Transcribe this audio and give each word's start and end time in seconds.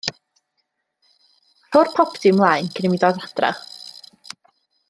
Rho'r 1.75 1.93
popty 1.99 2.33
mlaen 2.39 2.73
cyn 2.75 2.91
i 2.91 2.95
mi 2.95 3.01
ddod 3.05 3.23
adra. 3.29 3.55